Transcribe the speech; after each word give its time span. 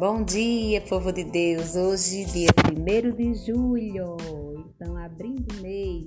Bom 0.00 0.24
dia, 0.24 0.80
povo 0.80 1.12
de 1.12 1.24
Deus. 1.24 1.76
Hoje, 1.76 2.24
dia 2.24 2.48
1 2.74 3.14
de 3.14 3.34
julho. 3.34 4.16
Então, 4.56 4.96
abrindo 4.96 5.46
o 5.52 5.60
mês 5.60 6.06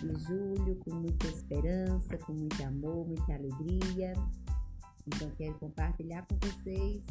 de 0.00 0.24
julho 0.26 0.76
com 0.76 0.94
muita 0.94 1.26
esperança, 1.26 2.16
com 2.18 2.32
muito 2.32 2.62
amor, 2.62 3.08
muita 3.08 3.34
alegria. 3.34 4.12
Então, 5.08 5.28
quero 5.36 5.54
compartilhar 5.54 6.24
com 6.24 6.36
vocês 6.36 7.04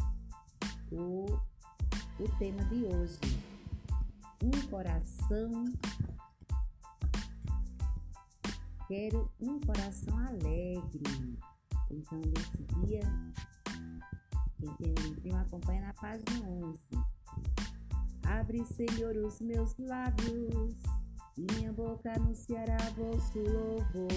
o, 0.90 1.26
o 2.18 2.30
tema 2.40 2.64
de 2.70 2.86
hoje. 2.86 3.20
Um 4.42 4.70
coração. 4.70 5.66
Quero 8.88 9.30
um 9.42 9.60
coração 9.60 10.18
alegre. 10.18 11.38
Então, 11.92 12.22
nesse 12.22 12.86
dia, 12.86 13.02
quem 14.60 14.74
tem 14.76 14.94
livrinho 15.06 15.38
acompanha 15.38 15.82
na 15.82 15.94
página 15.94 16.46
11. 16.46 16.80
Abre, 18.24 18.66
Senhor, 18.66 19.16
os 19.16 19.40
meus 19.40 19.76
lábios 19.78 20.76
e 21.38 21.48
minha 21.54 21.72
boca 21.72 22.14
anunciará 22.14 22.78
vosso 22.98 23.40
louvor. 23.40 24.10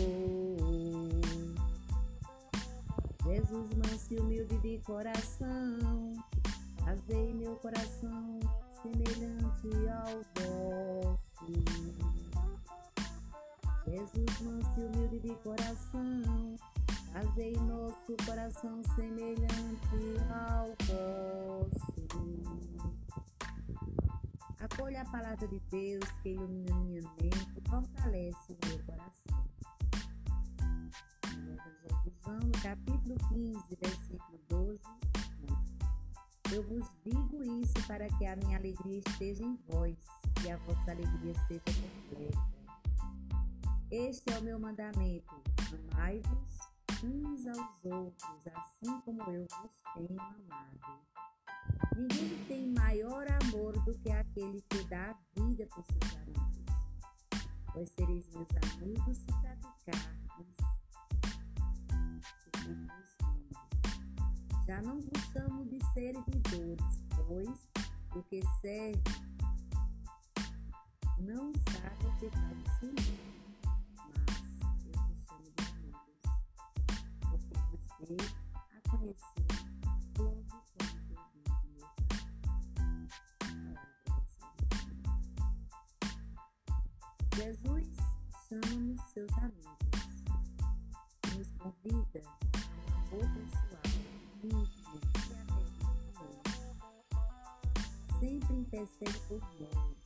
Jesus, 3.25 3.71
manso 3.75 4.13
e 4.13 4.19
humilde 4.19 4.59
de 4.59 4.79
coração, 4.81 6.13
fazei 6.85 7.33
meu 7.33 7.55
coração 7.57 8.41
Fazei 17.33 17.57
nosso 17.57 18.15
coração 18.27 18.83
semelhante 18.95 19.97
ao 20.29 20.67
vosso. 20.87 22.07
Acolha 24.61 25.01
a 25.01 25.05
palavra 25.07 25.49
de 25.49 25.59
Deus 25.71 26.05
que 26.23 26.29
ilumina 26.29 26.77
minha 26.81 27.01
mente 27.01 27.49
e 27.57 27.71
fortalece 27.71 28.53
o 28.53 28.69
meu 28.69 28.79
coração. 28.85 29.47
João, 32.23 32.53
capítulo 32.63 33.17
15, 33.31 33.79
versículo 33.81 34.39
12, 34.51 34.81
eu 36.55 36.63
vos 36.65 36.87
digo 37.03 37.43
isso 37.43 37.87
para 37.87 38.09
que 38.19 38.27
a 38.27 38.37
minha 38.37 38.59
alegria 38.59 38.99
esteja 39.07 39.43
em 39.43 39.59
vós 39.71 39.97
e 40.45 40.51
a 40.51 40.59
vossa 40.59 40.91
alegria 40.91 41.33
seja 41.49 41.63
completa. 42.11 42.47
Este 43.91 44.35
é 44.35 44.39
o 44.39 44.43
meu 44.43 44.59
mandamento: 44.59 45.35
amai-vos 45.95 46.72
uns 47.03 47.47
aos 47.47 47.85
outros, 47.85 48.47
assim 48.47 49.01
como 49.01 49.23
eu 49.23 49.47
vos 49.51 49.71
tenho 49.95 50.21
amado. 50.21 51.03
Ninguém 51.97 52.45
tem 52.47 52.73
maior 52.73 53.27
amor 53.43 53.73
do 53.85 53.99
que 53.99 54.11
aquele 54.11 54.61
que 54.63 54.85
dá 54.85 55.11
a 55.11 55.41
vida 55.41 55.67
por 55.67 55.85
seus 55.85 56.17
amigos. 56.17 56.43
Pois 57.73 57.91
sereis 57.91 58.29
meus 58.31 58.49
amigos 58.81 59.19
se 59.19 59.27
praticardes 59.27 60.23
Já 64.67 64.81
não 64.81 65.01
vos 65.01 65.23
chamo 65.33 65.65
de 65.67 65.79
servidores, 65.93 67.05
pois 67.27 67.69
o 68.15 68.23
que 68.23 68.41
serve 68.61 69.03
não 71.19 71.53
sabe 71.53 72.07
o 72.07 72.17
que 72.19 72.31
faz 72.31 72.59
o 72.59 72.81
Senhor. 72.81 73.42
A 78.21 78.91
conhecer 78.91 79.47
todo 80.15 80.53
Jesus 87.35 87.89
chama-nos 88.49 89.01
seus 89.11 89.33
amigos, 89.39 89.79
nos 91.37 91.51
convida 91.59 92.21
a 92.25 93.15
um 93.15 93.21
amor 93.21 93.27
pessoal, 93.35 93.83
íntimo 94.45 94.95
e 94.95 95.35
afetivo 95.35 95.83
Sempre 98.21 98.55
intercede 98.55 99.19
por 99.27 99.41
nós. 99.41 99.97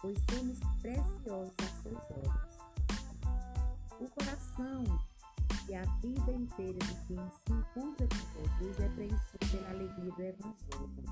Pois 0.00 0.18
somos 0.28 0.58
preciosos 0.82 1.28
aos 1.30 1.72
seus 1.82 2.10
olhos. 2.10 2.51
O 4.02 4.10
coração 4.10 4.82
e 5.68 5.74
a 5.76 5.84
vida 6.00 6.32
inteira 6.32 6.76
de 6.76 7.06
quem 7.06 7.16
se 7.16 7.52
encontra 7.52 8.08
com 8.08 8.58
Jesus 8.58 8.80
é 8.80 8.88
preenchido 8.88 9.48
pela 9.52 9.70
alegria 9.70 10.12
do 10.12 10.22
Evangelho. 10.22 11.04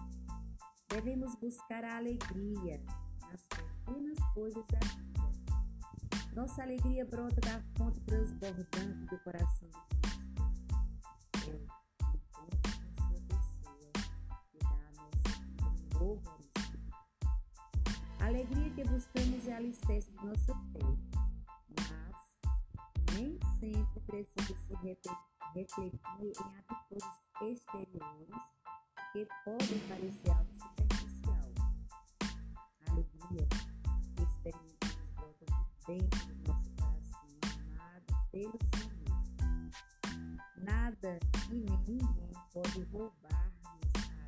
Devemos 0.88 1.36
buscar 1.36 1.84
a 1.84 1.98
alegria 1.98 2.82
nas 3.30 3.46
pequenas 3.46 4.18
coisas 4.34 4.64
da 4.66 4.80
vida. 4.80 6.34
Nossa 6.34 6.62
alegria 6.62 7.04
brota 7.04 7.40
da 7.42 7.62
fonte 7.78 8.00
transbordante 8.00 9.06
do 9.06 9.18
coração 9.20 9.68
de 9.70 11.40
Cristo. 11.42 11.72
É 12.00 12.06
o 12.06 12.16
encontro 12.16 12.72
com 12.96 13.04
sua 13.06 13.20
pessoa 13.28 13.92
que 14.50 14.58
dá 14.58 14.68
a 14.68 14.92
nossa 14.96 15.30
vida 15.38 15.64
um 15.64 15.98
novo. 16.00 16.40
A 18.18 18.26
alegria 18.26 18.70
que 18.70 18.82
buscamos 18.82 19.46
é 19.46 19.52
a 19.52 19.58
alicerce 19.58 20.10
de 20.10 20.26
nossa 20.26 20.54
fé 20.72 21.09
sempre 23.58 24.00
precisa 24.06 24.54
se 24.58 24.74
refletir 24.76 25.16
em 26.20 26.32
atitudes 26.58 27.08
exteriores 27.42 28.28
que 29.12 29.26
podem 29.44 29.78
parecer 29.88 30.30
algo 30.30 30.52
superficial. 30.58 31.50
A 32.86 32.90
alegria 32.92 33.46
que 34.16 34.22
experimentamos 34.22 35.36
dentro 35.86 36.34
do 36.34 36.34
nosso 36.48 36.70
coração, 36.76 37.28
amado 37.72 38.12
pelo 38.30 38.58
Senhor. 38.74 39.20
Nada 40.56 41.18
e 41.50 41.54
nem 41.54 41.78
ninguém 41.86 42.32
pode 42.52 42.82
roubar-nos 42.84 43.64
a 43.64 43.70
alegria. 43.72 44.20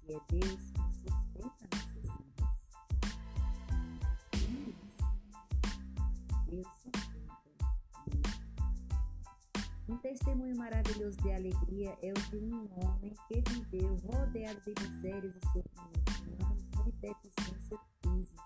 Se 0.00 0.12
é 0.12 0.20
Deus 0.28 0.70
que 0.70 0.85
Um 9.88 9.96
testemunho 9.98 10.56
maravilhoso 10.56 11.16
de 11.18 11.30
alegria 11.32 11.96
é 12.02 12.10
o 12.10 12.30
de 12.30 12.38
um 12.38 12.68
homem 12.80 13.14
que 13.28 13.40
viveu 13.52 13.94
rodeado 14.04 14.60
de 14.60 14.74
misérias 14.82 15.32
e 15.36 15.40
sofrimentos 15.46 16.20
humanos 16.26 16.64
e 16.86 16.92
deficiência 16.92 17.78
física. 18.02 18.42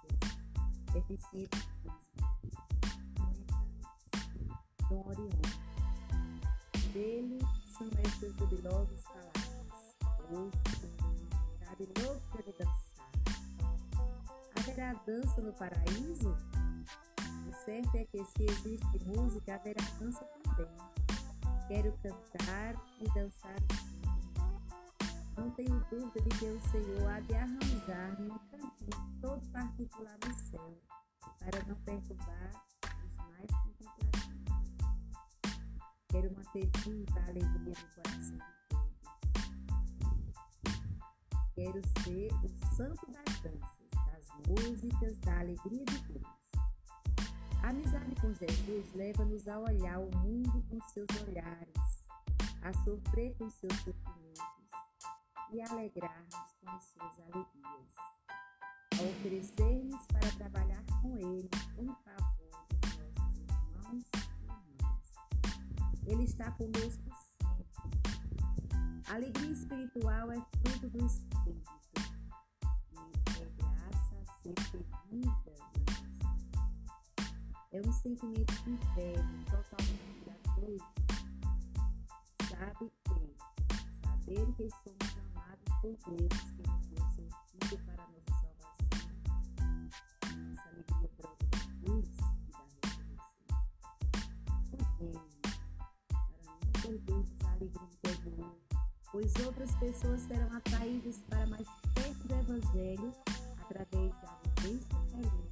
Deficiência 0.92 1.62
física. 1.82 2.10
Dom 4.90 5.08
Orion. 5.08 5.30
Dele 6.92 7.38
são 7.78 7.88
estas 8.04 8.36
jubilosas 8.36 9.02
palavras. 9.04 9.96
Hoje, 10.30 10.52
sabe 11.64 11.88
louco 12.02 12.20
para 12.32 12.52
dançar. 12.52 13.10
Haverá 14.58 14.92
dança 15.06 15.40
no 15.40 15.54
paraíso? 15.54 16.36
O 17.48 17.64
certo 17.64 17.94
é 17.94 18.04
que 18.04 18.22
se 18.26 18.44
existe 18.44 19.04
música, 19.06 19.54
haverá 19.54 19.82
dança 19.98 20.22
também. 20.54 20.99
Quero 21.70 21.96
cantar 21.98 22.74
e 23.00 23.04
dançar 23.14 23.54
Não 25.36 25.48
tenho 25.52 25.78
dúvida 25.88 26.20
de 26.20 26.38
que 26.40 26.44
o 26.46 26.60
Senhor 26.68 27.08
há 27.08 27.20
de 27.20 27.32
arranjar-me 27.32 28.28
um 28.28 28.38
cantinho 28.50 29.20
todo 29.20 29.52
particular 29.52 30.18
no 30.26 30.34
céu, 30.34 30.76
para 31.38 31.64
não 31.68 31.76
perturbar 31.82 32.50
os 33.04 33.14
mais 33.14 33.50
contemplativos. 33.62 34.50
Quero 36.08 36.34
manter 36.34 36.68
viva 36.78 37.20
a 37.20 37.28
alegria 37.28 37.76
no 37.78 38.02
coração. 38.02 38.38
Quero 41.54 41.80
ser 42.02 42.32
o 42.32 42.74
santo 42.74 43.12
das 43.12 43.40
danças, 43.42 43.90
das 44.10 44.28
músicas, 44.48 45.18
da 45.20 45.38
alegria 45.38 45.84
de 45.84 45.98
Deus. 46.08 46.39
A 47.62 47.68
amizade 47.68 48.14
com 48.16 48.32
Jesus 48.32 48.94
leva-nos 48.94 49.46
a 49.46 49.58
olhar 49.58 49.98
o 49.98 50.10
mundo 50.18 50.64
com 50.68 50.80
seus 50.88 51.08
olhares, 51.26 52.08
a 52.62 52.72
sofrer 52.84 53.34
com 53.36 53.50
seus 53.50 53.74
sofrimentos 53.74 54.42
e 55.52 55.60
a 55.60 55.70
alegrar-nos 55.70 56.52
com 56.60 56.70
as 56.70 56.84
suas 56.84 57.20
alegrias, 57.20 57.96
a 58.98 59.02
oferecer-nos 59.02 60.06
para 60.06 60.30
trabalhar 60.38 60.84
com 61.02 61.16
Ele 61.18 61.50
em 61.78 61.86
favor 61.86 62.66
dos 62.80 62.96
nossos 63.18 63.38
irmãos 63.38 64.04
e 64.14 64.46
irmãs. 64.46 65.00
Ele 66.06 66.24
está 66.24 66.50
conosco 66.52 67.10
sempre. 67.38 67.70
A 69.08 69.14
alegria 69.14 69.52
espiritual 69.52 70.32
é 70.32 70.40
fruto 70.62 70.88
do 70.88 71.04
Espírito 71.04 71.70
e 72.92 73.42
é 73.42 73.48
graça 73.56 74.16
a 74.16 74.24
ser 74.42 74.54
é 77.72 77.80
um 77.80 77.92
sentimento 77.92 78.52
interno, 78.66 79.44
totalmente 79.44 80.24
gratuito. 80.24 80.84
Sabe 82.48 82.90
que 83.04 83.10
saber 84.02 84.52
que 84.54 84.68
somos 84.70 85.16
amados 85.34 85.74
por 85.80 85.96
Deus, 86.10 86.40
que 86.50 86.62
nos 86.68 86.86
deu 86.88 87.04
seu 87.10 87.28
Filho 87.46 87.78
para 87.86 88.02
a 88.02 88.08
nossa 88.08 88.32
salvação. 88.40 89.00
Essa 90.52 90.68
alegria 90.68 91.10
brota 91.16 91.46
da 91.52 91.62
cruz 91.80 92.08
e 92.08 92.20
da 92.50 92.58
ressurreição. 92.58 93.64
Oremos 94.72 95.34
para 95.40 96.38
não 96.46 96.72
perdermos 96.82 97.30
a 97.44 97.52
alegria 97.52 97.88
interior, 98.04 98.54
pois 99.12 99.32
outras 99.46 99.74
pessoas 99.76 100.20
serão 100.22 100.56
atraídas 100.56 101.18
para 101.28 101.46
mais 101.46 101.68
perto 101.94 102.26
do 102.26 102.34
Evangelho 102.34 103.12
através 103.60 104.12
da 104.22 104.40
vivência 104.56 104.98
feliz. 105.12 105.49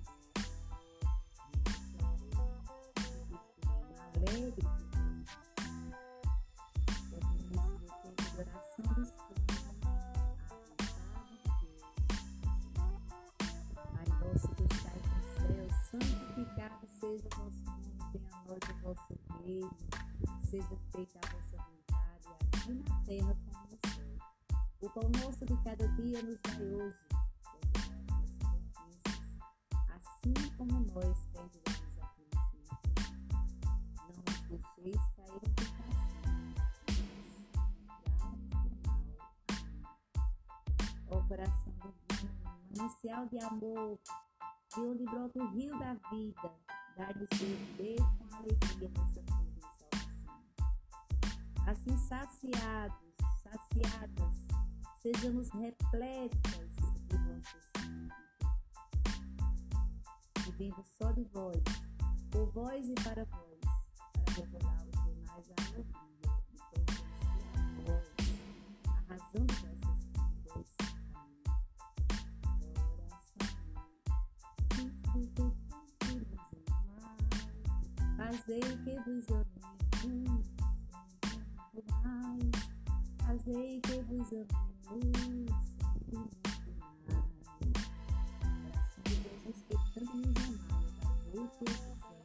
Seja 17.19 17.29
o 17.35 17.45
vosso 17.45 17.65
nome, 17.65 17.83
venha 18.13 18.31
a 18.33 18.45
nós 18.45 18.59
o 18.71 18.75
vosso 18.83 19.19
reino, 19.43 19.77
seja 20.43 20.77
feita 20.93 21.19
a 21.19 21.31
vossa 21.33 21.57
vontade, 21.57 22.29
aqui 22.29 22.73
na 22.75 23.01
terra 23.05 23.35
como 23.45 23.67
no 23.67 23.79
céu. 23.93 24.17
O 24.81 24.91
pão 24.91 25.11
nosso 25.21 25.45
de 25.45 25.57
cada 25.65 25.89
dia 25.89 26.23
nos 26.23 26.39
dai 26.43 26.75
hoje, 26.75 26.97
assim 29.89 30.51
como 30.57 30.73
nós 30.95 31.27
perdoamos 31.33 31.99
a 31.99 32.07
quem 32.15 32.29
nos 32.33 32.47
Não 33.99 34.23
nos 34.25 34.41
deixeis 34.49 35.03
cair 35.17 35.43
em 35.43 35.53
tentação, 35.55 35.99
Ó 41.11 41.23
coração 41.23 41.73
divino, 41.83 42.31
manancial 42.77 43.27
de 43.27 43.39
amor, 43.41 43.99
de 44.73 44.81
onde 44.81 45.05
brota 45.05 45.39
o 45.41 45.51
rio 45.51 45.77
da 45.79 45.95
vida, 46.11 46.78
dar-lhes 46.99 47.29
beber 47.39 47.97
com 47.97 48.37
alegria 48.37 48.91
nessa 48.91 49.23
salvação. 49.23 49.99
Assim, 51.65 51.97
saciados, 51.97 53.15
saciadas, 53.41 54.47
sejamos 55.01 55.49
repletas 55.51 56.69
de 57.07 57.17
vosso 57.17 57.57
Espírito, 57.57 58.15
vivendo 60.45 60.85
só 60.99 61.13
de 61.13 61.23
vós, 61.33 61.63
por 62.33 62.51
vós 62.51 62.89
e 62.89 62.95
para 62.95 63.25
vós, 63.27 63.61
para 64.13 64.35
revelar 64.35 64.85
os 64.85 65.05
demais 65.05 65.51
a 65.51 65.73
alegria 65.73 66.18
azeite 78.29 78.95
dos 79.07 79.25
olivos, 79.31 80.47
mais 82.05 82.53
azeite 83.27 84.03
dos 84.03 84.29
olivos, 84.91 85.51
mais. 86.13 86.29
De 89.05 89.15
Deus 89.17 89.41
respeitando-nos 89.47 90.37
amado, 90.45 90.89
azeite 91.35 91.65
dos 91.65 91.79
olivos. 91.79 92.19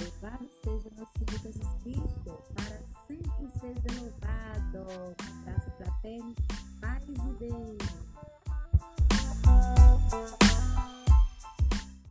Louvado 0.00 0.46
seja 0.62 0.88
nosso 0.96 1.12
Senhor 1.18 1.38
Jesus 1.42 1.70
Cristo, 1.82 2.32
para 2.54 2.78
sempre 3.08 3.46
seja 3.58 3.90
louvado. 4.00 4.82
Graças 5.44 5.78
a 5.80 5.90
Deus, 6.02 6.36
paz 6.80 7.04
e 7.08 7.10
bem. 7.40 7.78